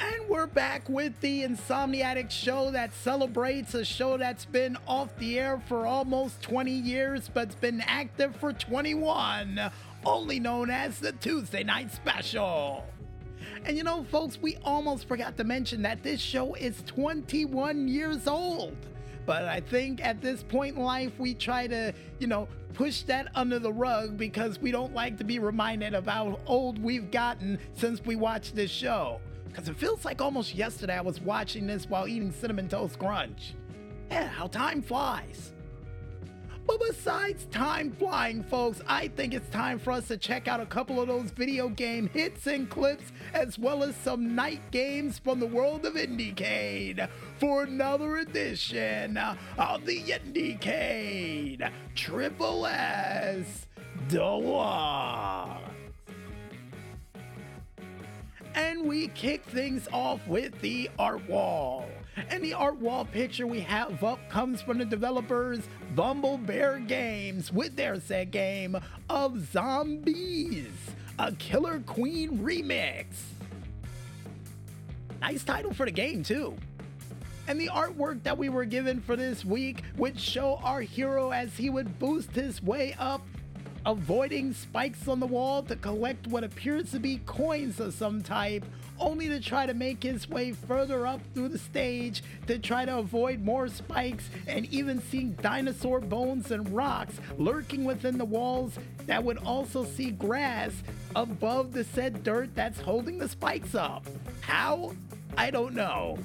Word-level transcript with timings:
And 0.00 0.28
we're 0.28 0.46
back 0.46 0.88
with 0.88 1.18
the 1.20 1.42
Insomniatic 1.42 2.30
show 2.30 2.70
that 2.70 2.94
celebrates 2.94 3.74
a 3.74 3.84
show 3.84 4.16
that's 4.16 4.44
been 4.44 4.76
off 4.86 5.16
the 5.18 5.38
air 5.38 5.60
for 5.66 5.86
almost 5.86 6.40
20 6.42 6.70
years 6.70 7.28
but's 7.28 7.56
been 7.56 7.80
active 7.80 8.36
for 8.36 8.52
21, 8.52 9.60
only 10.04 10.38
known 10.38 10.70
as 10.70 11.00
the 11.00 11.12
Tuesday 11.12 11.64
Night 11.64 11.90
Special. 11.90 12.86
And 13.64 13.76
you 13.76 13.82
know, 13.82 14.04
folks, 14.04 14.38
we 14.40 14.56
almost 14.64 15.08
forgot 15.08 15.36
to 15.36 15.44
mention 15.44 15.82
that 15.82 16.04
this 16.04 16.20
show 16.20 16.54
is 16.54 16.82
21 16.86 17.88
years 17.88 18.28
old. 18.28 18.76
But 19.26 19.46
I 19.46 19.60
think 19.60 20.04
at 20.04 20.20
this 20.20 20.44
point 20.44 20.76
in 20.76 20.82
life, 20.82 21.12
we 21.18 21.34
try 21.34 21.66
to, 21.66 21.92
you 22.20 22.28
know, 22.28 22.46
push 22.72 23.02
that 23.02 23.28
under 23.34 23.58
the 23.58 23.72
rug 23.72 24.16
because 24.16 24.60
we 24.60 24.70
don't 24.70 24.94
like 24.94 25.18
to 25.18 25.24
be 25.24 25.40
reminded 25.40 25.94
of 25.94 26.06
how 26.06 26.38
old 26.46 26.78
we've 26.78 27.10
gotten 27.10 27.58
since 27.74 28.00
we 28.04 28.14
watched 28.14 28.54
this 28.54 28.70
show. 28.70 29.20
Because 29.58 29.70
it 29.70 29.76
feels 29.76 30.04
like 30.04 30.22
almost 30.22 30.54
yesterday 30.54 30.96
I 30.96 31.00
was 31.00 31.20
watching 31.20 31.66
this 31.66 31.86
while 31.86 32.06
eating 32.06 32.30
Cinnamon 32.30 32.68
Toast 32.68 32.96
Crunch. 32.96 33.56
Yeah, 34.08 34.28
how 34.28 34.46
time 34.46 34.82
flies. 34.82 35.52
But 36.64 36.78
besides 36.78 37.44
time 37.46 37.90
flying, 37.90 38.44
folks, 38.44 38.80
I 38.86 39.08
think 39.08 39.34
it's 39.34 39.50
time 39.50 39.80
for 39.80 39.90
us 39.90 40.06
to 40.08 40.16
check 40.16 40.46
out 40.46 40.60
a 40.60 40.66
couple 40.66 41.00
of 41.00 41.08
those 41.08 41.32
video 41.32 41.68
game 41.70 42.08
hits 42.12 42.46
and 42.46 42.70
clips, 42.70 43.10
as 43.34 43.58
well 43.58 43.82
as 43.82 43.96
some 43.96 44.36
night 44.36 44.70
games 44.70 45.18
from 45.18 45.40
the 45.40 45.46
world 45.48 45.84
of 45.84 45.94
IndieCade 45.94 47.08
for 47.40 47.64
another 47.64 48.18
edition 48.18 49.16
of 49.16 49.84
the 49.84 50.04
IndieCade 50.04 51.68
Triple 51.96 52.64
S 52.64 53.66
Deluxe. 54.06 55.77
And 58.54 58.84
we 58.84 59.08
kick 59.08 59.44
things 59.44 59.88
off 59.92 60.26
with 60.26 60.60
the 60.60 60.90
art 60.98 61.28
wall. 61.28 61.88
And 62.30 62.42
the 62.42 62.54
art 62.54 62.76
wall 62.76 63.04
picture 63.04 63.46
we 63.46 63.60
have 63.60 64.02
up 64.02 64.18
comes 64.28 64.60
from 64.60 64.78
the 64.78 64.84
developers 64.84 65.60
Bumble 65.94 66.38
Bear 66.38 66.78
Games 66.80 67.52
with 67.52 67.76
their 67.76 68.00
set 68.00 68.30
game 68.30 68.76
of 69.08 69.52
Zombies, 69.52 70.72
a 71.18 71.32
Killer 71.32 71.80
Queen 71.86 72.38
remix. 72.38 73.06
Nice 75.20 75.44
title 75.44 75.72
for 75.72 75.86
the 75.86 75.92
game, 75.92 76.22
too. 76.22 76.56
And 77.46 77.60
the 77.60 77.68
artwork 77.68 78.22
that 78.24 78.36
we 78.36 78.48
were 78.48 78.64
given 78.64 79.00
for 79.00 79.16
this 79.16 79.44
week 79.44 79.82
would 79.96 80.20
show 80.20 80.60
our 80.62 80.80
hero 80.80 81.30
as 81.30 81.56
he 81.56 81.70
would 81.70 81.98
boost 81.98 82.32
his 82.32 82.62
way 82.62 82.94
up 82.98 83.22
avoiding 83.88 84.52
spikes 84.52 85.08
on 85.08 85.18
the 85.18 85.26
wall 85.26 85.62
to 85.62 85.74
collect 85.74 86.26
what 86.26 86.44
appears 86.44 86.90
to 86.90 87.00
be 87.00 87.22
coins 87.24 87.80
of 87.80 87.94
some 87.94 88.22
type, 88.22 88.62
only 89.00 89.28
to 89.28 89.40
try 89.40 89.64
to 89.64 89.72
make 89.72 90.02
his 90.02 90.28
way 90.28 90.52
further 90.52 91.06
up 91.06 91.22
through 91.32 91.48
the 91.48 91.58
stage 91.58 92.22
to 92.46 92.58
try 92.58 92.84
to 92.84 92.98
avoid 92.98 93.40
more 93.40 93.66
spikes 93.66 94.28
and 94.46 94.66
even 94.66 95.00
seeing 95.00 95.32
dinosaur 95.40 96.00
bones 96.00 96.50
and 96.50 96.68
rocks 96.68 97.18
lurking 97.38 97.82
within 97.82 98.18
the 98.18 98.24
walls 98.26 98.78
that 99.06 99.24
would 99.24 99.38
also 99.38 99.84
see 99.86 100.10
grass 100.10 100.82
above 101.16 101.72
the 101.72 101.82
said 101.82 102.22
dirt 102.22 102.54
that's 102.54 102.78
holding 102.78 103.16
the 103.16 103.28
spikes 103.28 103.74
up. 103.74 104.04
How? 104.42 104.92
I 105.38 105.50
don't 105.50 105.74
know. 105.74 106.18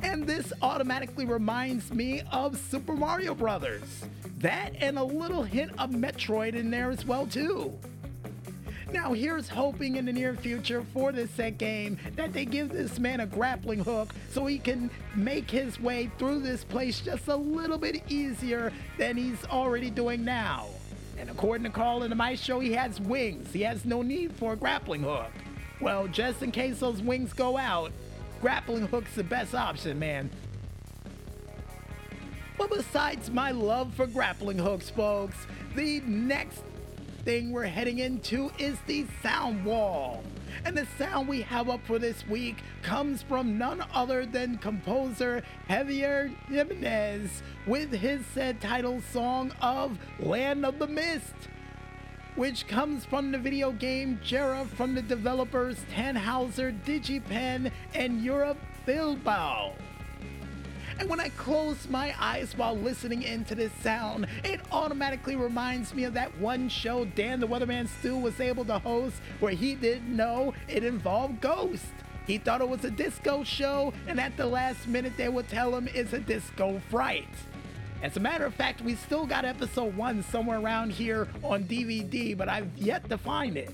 And 0.00 0.24
this 0.24 0.52
automatically 0.62 1.24
reminds 1.24 1.92
me 1.92 2.22
of 2.30 2.56
Super 2.56 2.94
Mario 2.94 3.34
Brothers. 3.34 4.04
That 4.46 4.74
and 4.80 4.96
a 4.96 5.02
little 5.02 5.42
hint 5.42 5.72
of 5.76 5.90
Metroid 5.90 6.54
in 6.54 6.70
there 6.70 6.92
as 6.92 7.04
well 7.04 7.26
too. 7.26 7.76
Now 8.92 9.12
here's 9.12 9.48
hoping 9.48 9.96
in 9.96 10.04
the 10.04 10.12
near 10.12 10.36
future 10.36 10.84
for 10.94 11.10
this 11.10 11.32
set 11.32 11.58
game 11.58 11.98
that 12.14 12.32
they 12.32 12.44
give 12.44 12.68
this 12.68 13.00
man 13.00 13.18
a 13.18 13.26
grappling 13.26 13.80
hook 13.80 14.14
so 14.30 14.46
he 14.46 14.60
can 14.60 14.88
make 15.16 15.50
his 15.50 15.80
way 15.80 16.12
through 16.16 16.42
this 16.42 16.62
place 16.62 17.00
just 17.00 17.26
a 17.26 17.34
little 17.34 17.76
bit 17.76 18.04
easier 18.08 18.72
than 18.98 19.16
he's 19.16 19.44
already 19.46 19.90
doing 19.90 20.24
now. 20.24 20.68
And 21.18 21.28
according 21.28 21.64
to 21.64 21.70
Carl 21.70 22.04
in 22.04 22.10
the 22.10 22.14
Maestro, 22.14 22.60
he 22.60 22.72
has 22.74 23.00
wings. 23.00 23.52
He 23.52 23.62
has 23.62 23.84
no 23.84 24.00
need 24.00 24.30
for 24.30 24.52
a 24.52 24.56
grappling 24.56 25.02
hook. 25.02 25.32
Well, 25.80 26.06
just 26.06 26.44
in 26.44 26.52
case 26.52 26.78
those 26.78 27.02
wings 27.02 27.32
go 27.32 27.58
out, 27.58 27.90
grappling 28.40 28.86
hook's 28.86 29.16
the 29.16 29.24
best 29.24 29.56
option, 29.56 29.98
man. 29.98 30.30
But 32.58 32.70
besides 32.70 33.30
my 33.30 33.50
love 33.50 33.94
for 33.94 34.06
grappling 34.06 34.58
hooks, 34.58 34.88
folks, 34.88 35.36
the 35.74 36.00
next 36.00 36.62
thing 37.24 37.50
we're 37.50 37.66
heading 37.66 37.98
into 37.98 38.50
is 38.58 38.78
the 38.86 39.04
sound 39.22 39.64
wall. 39.64 40.22
And 40.64 40.76
the 40.76 40.86
sound 40.96 41.28
we 41.28 41.42
have 41.42 41.68
up 41.68 41.80
for 41.86 41.98
this 41.98 42.26
week 42.26 42.62
comes 42.82 43.22
from 43.22 43.58
none 43.58 43.84
other 43.92 44.24
than 44.24 44.58
composer 44.58 45.42
Javier 45.68 46.34
Jimenez 46.48 47.42
with 47.66 47.92
his 47.92 48.24
said 48.26 48.60
title 48.60 49.02
song 49.12 49.52
of 49.60 49.98
Land 50.18 50.64
of 50.64 50.78
the 50.78 50.86
Mist, 50.86 51.34
which 52.36 52.66
comes 52.68 53.04
from 53.04 53.32
the 53.32 53.38
video 53.38 53.72
game 53.72 54.18
Jera 54.24 54.66
from 54.66 54.94
the 54.94 55.02
developers 55.02 55.78
Tannhauser, 55.92 56.78
DigiPen, 56.84 57.70
and 57.94 58.22
Europe 58.22 58.58
Bilbao. 58.86 59.72
And 60.98 61.10
when 61.10 61.20
I 61.20 61.28
close 61.30 61.88
my 61.88 62.14
eyes 62.18 62.56
while 62.56 62.76
listening 62.76 63.22
into 63.22 63.54
this 63.54 63.72
sound, 63.82 64.26
it 64.44 64.60
automatically 64.72 65.36
reminds 65.36 65.94
me 65.94 66.04
of 66.04 66.14
that 66.14 66.36
one 66.38 66.68
show 66.68 67.04
Dan 67.04 67.38
the 67.38 67.46
Weatherman 67.46 67.86
Stu 67.86 68.16
was 68.16 68.40
able 68.40 68.64
to 68.64 68.78
host 68.78 69.16
where 69.40 69.52
he 69.52 69.74
didn't 69.74 70.14
know 70.14 70.54
it 70.68 70.84
involved 70.84 71.40
ghosts. 71.40 71.92
He 72.26 72.38
thought 72.38 72.60
it 72.60 72.68
was 72.68 72.84
a 72.84 72.90
disco 72.90 73.44
show, 73.44 73.92
and 74.08 74.18
at 74.18 74.36
the 74.36 74.46
last 74.46 74.88
minute 74.88 75.12
they 75.16 75.28
would 75.28 75.48
tell 75.48 75.76
him 75.76 75.88
it's 75.94 76.12
a 76.12 76.18
disco 76.18 76.80
fright. 76.90 77.28
As 78.02 78.16
a 78.16 78.20
matter 78.20 78.44
of 78.44 78.54
fact, 78.54 78.82
we 78.82 78.94
still 78.94 79.26
got 79.26 79.44
episode 79.44 79.96
one 79.96 80.22
somewhere 80.22 80.58
around 80.58 80.92
here 80.92 81.28
on 81.44 81.64
DVD, 81.64 82.36
but 82.36 82.48
I've 82.48 82.76
yet 82.76 83.08
to 83.10 83.18
find 83.18 83.56
it. 83.56 83.70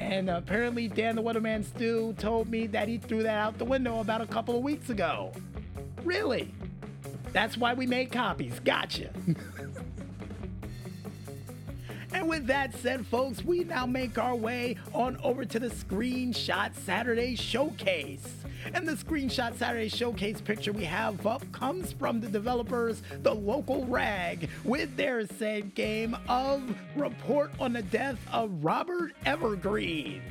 And 0.00 0.28
apparently, 0.28 0.88
Dan 0.88 1.16
the 1.16 1.22
Weatherman 1.22 1.64
Stu 1.64 2.14
told 2.18 2.48
me 2.48 2.66
that 2.68 2.88
he 2.88 2.98
threw 2.98 3.22
that 3.22 3.38
out 3.38 3.58
the 3.58 3.64
window 3.64 4.00
about 4.00 4.20
a 4.20 4.26
couple 4.26 4.56
of 4.56 4.62
weeks 4.62 4.90
ago. 4.90 5.32
Really? 6.04 6.52
That's 7.32 7.56
why 7.56 7.74
we 7.74 7.86
made 7.86 8.12
copies. 8.12 8.60
Gotcha. 8.60 9.10
and 12.12 12.28
with 12.28 12.46
that 12.46 12.74
said, 12.76 13.06
folks, 13.06 13.44
we 13.44 13.64
now 13.64 13.86
make 13.86 14.18
our 14.18 14.34
way 14.34 14.76
on 14.92 15.16
over 15.22 15.44
to 15.44 15.58
the 15.58 15.68
Screenshot 15.68 16.74
Saturday 16.74 17.34
Showcase. 17.36 18.42
And 18.74 18.86
the 18.86 18.92
Screenshot 18.92 19.56
Saturday 19.58 19.88
Showcase 19.88 20.40
picture 20.40 20.72
we 20.72 20.84
have 20.84 21.26
up 21.26 21.50
comes 21.52 21.92
from 21.92 22.20
the 22.20 22.28
developers, 22.28 23.02
the 23.22 23.34
local 23.34 23.86
rag, 23.86 24.48
with 24.62 24.96
their 24.96 25.26
said 25.26 25.74
game 25.74 26.16
of 26.28 26.62
Report 26.94 27.50
on 27.58 27.72
the 27.72 27.82
Death 27.82 28.18
of 28.32 28.62
Robert 28.62 29.14
Evergreen. 29.26 30.22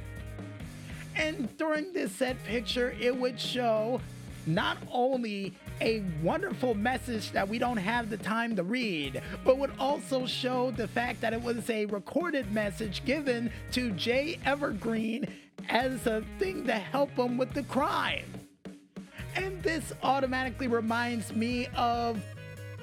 And 1.15 1.55
during 1.57 1.91
this 1.91 2.11
said 2.13 2.41
picture, 2.45 2.95
it 2.99 3.15
would 3.15 3.39
show 3.39 3.99
not 4.47 4.77
only 4.91 5.53
a 5.79 6.03
wonderful 6.21 6.73
message 6.75 7.31
that 7.31 7.47
we 7.47 7.59
don't 7.59 7.77
have 7.77 8.09
the 8.09 8.17
time 8.17 8.55
to 8.55 8.63
read, 8.63 9.21
but 9.43 9.57
would 9.57 9.71
also 9.79 10.25
show 10.25 10.71
the 10.71 10.87
fact 10.87 11.21
that 11.21 11.33
it 11.33 11.41
was 11.41 11.69
a 11.69 11.85
recorded 11.87 12.51
message 12.51 13.03
given 13.05 13.51
to 13.71 13.91
Jay 13.91 14.39
Evergreen 14.45 15.27
as 15.69 16.05
a 16.07 16.23
thing 16.39 16.65
to 16.65 16.73
help 16.73 17.11
him 17.11 17.37
with 17.37 17.53
the 17.53 17.63
crime. 17.63 18.25
And 19.35 19.61
this 19.63 19.93
automatically 20.03 20.67
reminds 20.67 21.33
me 21.33 21.67
of 21.75 22.21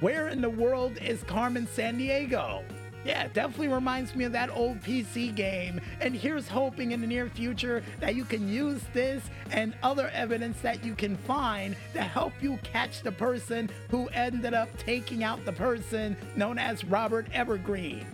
where 0.01 0.29
in 0.29 0.41
the 0.41 0.51
world 0.51 0.97
is 1.03 1.23
Carmen 1.25 1.67
Sandiego? 1.67 2.63
Yeah, 3.09 3.23
it 3.23 3.33
definitely 3.33 3.69
reminds 3.69 4.15
me 4.15 4.25
of 4.25 4.33
that 4.33 4.51
old 4.51 4.83
PC 4.83 5.35
game. 5.35 5.81
And 6.03 6.15
here's 6.15 6.47
hoping 6.47 6.93
in 6.93 7.01
the 7.01 7.07
near 7.07 7.31
future 7.31 7.83
that 8.01 8.15
you 8.15 8.27
can 8.27 8.47
use 8.47 8.83
this 8.93 9.25
and 9.51 9.73
other 9.83 10.11
evidence 10.13 10.61
that 10.61 10.85
you 10.85 10.95
can 10.95 11.17
find 11.17 11.75
to 11.95 12.03
help 12.03 12.35
you 12.43 12.59
catch 12.63 13.01
the 13.03 13.11
person 13.11 13.71
who 13.91 14.09
ended 14.09 14.53
up 14.53 14.69
taking 14.77 15.25
out 15.25 15.43
the 15.47 15.55
person 15.55 16.19
known 16.37 16.59
as 16.59 16.85
Robert 16.85 17.27
Evergreen. 17.33 18.05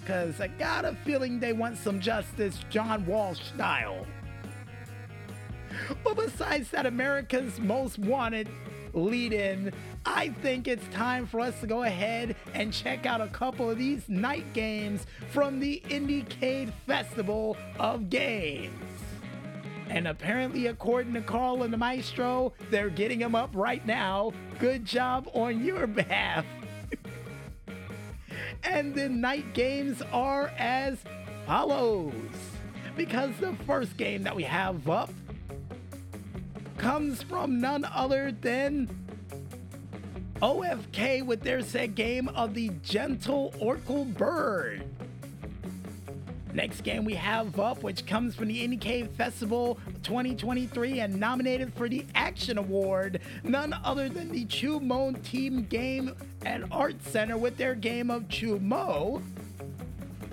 Because 0.00 0.40
I 0.40 0.46
got 0.46 0.84
a 0.84 0.94
feeling 1.04 1.40
they 1.40 1.52
want 1.52 1.76
some 1.76 1.98
justice 1.98 2.60
John 2.70 3.04
Walsh 3.06 3.40
style. 3.40 4.06
But 6.04 6.14
besides 6.14 6.70
that, 6.70 6.86
America's 6.86 7.58
Most 7.58 7.98
Wanted 7.98 8.48
lead 8.94 9.32
in, 9.32 9.72
I 10.06 10.28
think 10.28 10.68
it's 10.68 10.86
time 10.88 11.26
for 11.26 11.40
us 11.40 11.58
to 11.60 11.66
go 11.66 11.82
ahead 11.82 12.36
and 12.54 12.72
check 12.72 13.06
out 13.06 13.20
a 13.20 13.28
couple 13.28 13.70
of 13.70 13.78
these 13.78 14.08
night 14.08 14.52
games 14.52 15.06
from 15.30 15.60
the 15.60 15.82
IndieCade 15.88 16.72
Festival 16.86 17.56
of 17.78 18.08
Games. 18.10 18.72
And 19.88 20.08
apparently, 20.08 20.68
according 20.68 21.14
to 21.14 21.20
Carl 21.20 21.62
and 21.62 21.72
the 21.72 21.76
Maestro, 21.76 22.52
they're 22.70 22.90
getting 22.90 23.18
them 23.18 23.34
up 23.34 23.50
right 23.52 23.84
now. 23.86 24.32
Good 24.58 24.84
job 24.84 25.28
on 25.34 25.64
your 25.64 25.86
behalf. 25.86 26.44
and 28.62 28.94
the 28.94 29.08
night 29.08 29.52
games 29.54 30.02
are 30.12 30.48
as 30.58 30.98
follows. 31.46 32.12
Because 32.96 33.32
the 33.40 33.54
first 33.66 33.96
game 33.96 34.22
that 34.22 34.34
we 34.34 34.44
have 34.44 34.88
up 34.88 35.10
comes 36.78 37.22
from 37.22 37.60
none 37.60 37.84
other 37.84 38.32
than 38.32 38.88
OFK 40.42 41.24
with 41.24 41.42
their 41.42 41.62
set 41.62 41.94
game 41.94 42.28
of 42.28 42.54
the 42.54 42.70
Gentle 42.82 43.54
Oracle 43.58 44.04
Bird. 44.04 44.84
Next 46.52 46.82
game 46.82 47.04
we 47.04 47.14
have 47.14 47.58
up, 47.58 47.82
which 47.82 48.06
comes 48.06 48.36
from 48.36 48.46
the 48.46 48.66
IndieCade 48.66 49.10
Festival 49.16 49.78
2023 50.04 51.00
and 51.00 51.18
nominated 51.18 51.74
for 51.74 51.88
the 51.88 52.06
Action 52.14 52.58
Award, 52.58 53.20
none 53.42 53.74
other 53.84 54.08
than 54.08 54.30
the 54.30 54.44
Chumo 54.44 55.20
Team 55.24 55.64
Game 55.64 56.14
and 56.44 56.64
Art 56.70 57.02
Center 57.04 57.36
with 57.36 57.56
their 57.56 57.74
game 57.74 58.08
of 58.08 58.28
Chumo. 58.28 59.20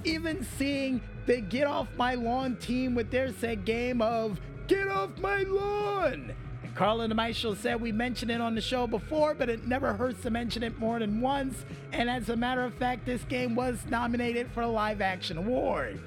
Even 0.04 0.46
seeing 0.58 1.02
the 1.26 1.42
Get 1.42 1.66
Off 1.66 1.88
My 1.98 2.14
Lawn 2.14 2.56
team 2.58 2.94
with 2.94 3.10
their 3.10 3.34
set 3.34 3.66
game 3.66 4.02
of 4.02 4.40
Get 4.72 4.88
Off 4.88 5.10
My 5.18 5.44
Lawn. 5.44 6.34
Carla 6.76 7.06
the 7.10 7.14
Maestro 7.14 7.56
said 7.56 7.82
we 7.82 7.92
mentioned 7.92 8.32
it 8.32 8.40
on 8.40 8.56
the 8.56 8.62
show 8.62 8.88
before, 8.88 9.34
but 9.34 9.50
it 9.50 9.68
never 9.68 9.92
hurts 9.92 10.22
to 10.22 10.30
mention 10.30 10.64
it 10.64 10.80
more 10.80 10.98
than 10.98 11.20
once. 11.20 11.66
And 11.92 12.10
as 12.10 12.30
a 12.30 12.38
matter 12.38 12.64
of 12.64 12.74
fact, 12.76 13.06
this 13.06 13.22
game 13.26 13.54
was 13.54 13.86
nominated 13.90 14.50
for 14.54 14.62
a 14.62 14.68
live 14.68 15.02
action 15.02 15.38
award 15.38 16.00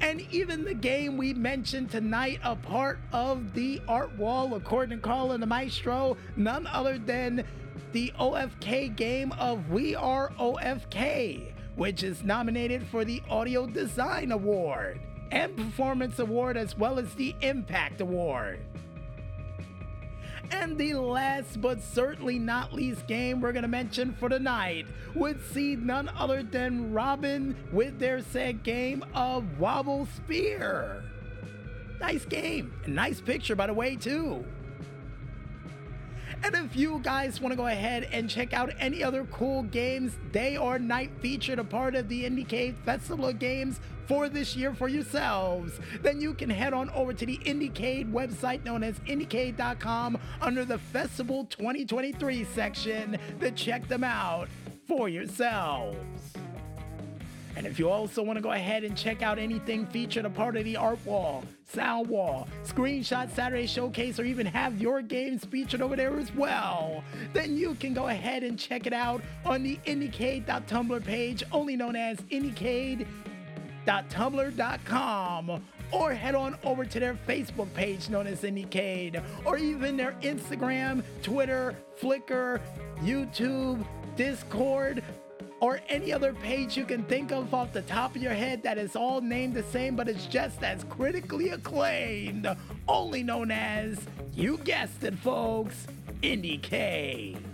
and 0.00 0.20
even 0.32 0.64
the 0.64 0.74
game 0.74 1.16
we 1.16 1.32
mentioned 1.32 1.90
tonight, 1.90 2.40
a 2.42 2.56
part 2.56 2.98
of 3.12 3.54
the 3.54 3.80
art 3.88 4.14
wall, 4.18 4.54
according 4.54 4.98
to 4.98 5.02
Carl 5.02 5.32
and 5.32 5.42
the 5.42 5.46
Maestro, 5.46 6.18
none 6.36 6.66
other 6.66 6.98
than 6.98 7.42
the 7.92 8.12
OFK 8.20 8.94
game 8.96 9.32
of 9.32 9.70
We 9.70 9.94
Are 9.94 10.30
OFK, 10.32 11.54
which 11.76 12.02
is 12.02 12.22
nominated 12.22 12.86
for 12.88 13.04
the 13.06 13.22
Audio 13.30 13.66
Design 13.66 14.32
Award 14.32 15.00
and 15.34 15.56
Performance 15.56 16.20
Award, 16.20 16.56
as 16.56 16.78
well 16.78 16.98
as 16.98 17.12
the 17.14 17.34
Impact 17.40 18.00
Award. 18.00 18.60
And 20.52 20.78
the 20.78 20.94
last 20.94 21.60
but 21.60 21.82
certainly 21.82 22.38
not 22.38 22.72
least 22.72 23.08
game 23.08 23.40
we're 23.40 23.52
going 23.52 23.62
to 23.62 23.68
mention 23.68 24.12
for 24.12 24.28
tonight 24.28 24.86
would 25.14 25.44
see 25.52 25.74
none 25.74 26.08
other 26.16 26.44
than 26.44 26.92
Robin 26.92 27.56
with 27.72 27.98
their 27.98 28.20
said 28.22 28.62
game 28.62 29.04
of 29.12 29.58
Wobble 29.58 30.06
Spear. 30.14 31.02
Nice 32.00 32.24
game. 32.24 32.72
Nice 32.86 33.20
picture, 33.20 33.56
by 33.56 33.66
the 33.66 33.74
way, 33.74 33.96
too. 33.96 34.44
And 36.44 36.54
if 36.54 36.76
you 36.76 37.00
guys 37.02 37.40
want 37.40 37.52
to 37.52 37.56
go 37.56 37.66
ahead 37.66 38.06
and 38.12 38.28
check 38.28 38.52
out 38.52 38.70
any 38.78 39.02
other 39.02 39.24
cool 39.32 39.62
games 39.62 40.18
day 40.30 40.58
or 40.58 40.78
night 40.78 41.10
featured 41.20 41.58
a 41.58 41.64
part 41.64 41.94
of 41.94 42.08
the 42.08 42.24
IndieCade 42.24 42.76
Festival 42.84 43.28
of 43.28 43.38
Games 43.38 43.80
for 44.06 44.28
this 44.28 44.56
year 44.56 44.74
for 44.74 44.88
yourselves, 44.88 45.78
then 46.02 46.20
you 46.20 46.34
can 46.34 46.50
head 46.50 46.72
on 46.72 46.90
over 46.90 47.12
to 47.12 47.26
the 47.26 47.38
IndieCade 47.38 48.12
website 48.12 48.64
known 48.64 48.82
as 48.82 48.98
IndieCade.com 49.00 50.18
under 50.40 50.64
the 50.64 50.78
Festival 50.78 51.44
2023 51.46 52.44
section 52.44 53.18
to 53.40 53.50
check 53.52 53.86
them 53.88 54.04
out 54.04 54.48
for 54.86 55.08
yourselves. 55.08 55.96
And 57.56 57.66
if 57.66 57.78
you 57.78 57.88
also 57.88 58.22
want 58.22 58.36
to 58.36 58.42
go 58.42 58.50
ahead 58.50 58.82
and 58.82 58.96
check 58.96 59.22
out 59.22 59.38
anything 59.38 59.86
featured 59.86 60.24
a 60.24 60.30
part 60.30 60.56
of 60.56 60.64
the 60.64 60.76
art 60.76 60.98
wall, 61.06 61.44
sound 61.66 62.08
wall, 62.08 62.48
screenshot 62.64 63.30
Saturday 63.30 63.66
showcase, 63.66 64.18
or 64.18 64.24
even 64.24 64.44
have 64.44 64.80
your 64.80 65.00
games 65.02 65.44
featured 65.44 65.80
over 65.80 65.94
there 65.94 66.18
as 66.18 66.34
well, 66.34 67.04
then 67.32 67.56
you 67.56 67.74
can 67.76 67.94
go 67.94 68.08
ahead 68.08 68.42
and 68.42 68.58
check 68.58 68.86
it 68.86 68.92
out 68.92 69.22
on 69.44 69.62
the 69.62 69.78
IndieCade.tumblr 69.86 71.04
page, 71.04 71.44
only 71.52 71.76
known 71.76 71.94
as 71.94 72.18
IndieCade.tumblr.com 73.86 75.62
or 75.90 76.14
head 76.14 76.34
on 76.34 76.56
over 76.64 76.84
to 76.84 77.00
their 77.00 77.14
Facebook 77.26 77.72
page 77.74 78.08
known 78.08 78.26
as 78.26 78.42
IndieCade, 78.42 79.22
or 79.44 79.56
even 79.58 79.96
their 79.96 80.12
Instagram, 80.22 81.02
Twitter, 81.22 81.76
Flickr, 82.00 82.60
YouTube, 83.02 83.84
Discord, 84.16 85.02
or 85.60 85.80
any 85.88 86.12
other 86.12 86.34
page 86.34 86.76
you 86.76 86.84
can 86.84 87.04
think 87.04 87.32
of 87.32 87.54
off 87.54 87.72
the 87.72 87.82
top 87.82 88.16
of 88.16 88.22
your 88.22 88.34
head 88.34 88.62
that 88.62 88.76
is 88.76 88.96
all 88.96 89.20
named 89.20 89.54
the 89.54 89.62
same 89.64 89.96
but 89.96 90.08
it's 90.08 90.26
just 90.26 90.62
as 90.62 90.84
critically 90.84 91.50
acclaimed, 91.50 92.48
only 92.88 93.22
known 93.22 93.50
as, 93.50 93.98
you 94.34 94.58
guessed 94.58 95.04
it, 95.04 95.14
folks, 95.14 95.86
IndieCade. 96.22 97.53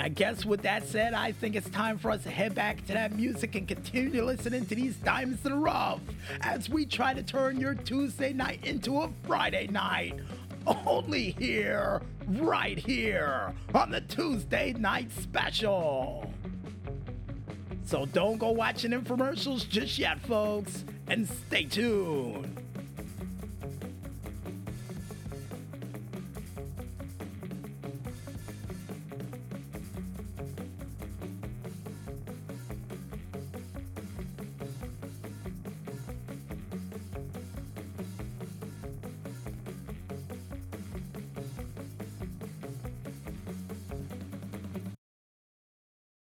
And 0.00 0.06
I 0.06 0.08
guess 0.08 0.46
with 0.46 0.62
that 0.62 0.86
said, 0.88 1.12
I 1.12 1.32
think 1.32 1.54
it's 1.54 1.68
time 1.68 1.98
for 1.98 2.10
us 2.10 2.22
to 2.22 2.30
head 2.30 2.54
back 2.54 2.86
to 2.86 2.94
that 2.94 3.14
music 3.14 3.54
and 3.54 3.68
continue 3.68 4.24
listening 4.24 4.64
to 4.64 4.74
these 4.74 4.96
diamonds 4.96 5.44
in 5.44 5.52
the 5.52 5.58
rough 5.58 6.00
as 6.40 6.70
we 6.70 6.86
try 6.86 7.12
to 7.12 7.22
turn 7.22 7.60
your 7.60 7.74
Tuesday 7.74 8.32
night 8.32 8.64
into 8.64 9.02
a 9.02 9.10
Friday 9.24 9.66
night 9.66 10.18
only 10.86 11.32
here, 11.32 12.00
right 12.28 12.78
here, 12.78 13.52
on 13.74 13.90
the 13.90 14.00
Tuesday 14.00 14.72
Night 14.72 15.12
Special. 15.12 16.32
So 17.84 18.06
don't 18.06 18.38
go 18.38 18.52
watching 18.52 18.92
infomercials 18.92 19.68
just 19.68 19.98
yet, 19.98 20.18
folks, 20.20 20.86
and 21.08 21.28
stay 21.28 21.64
tuned. 21.64 22.59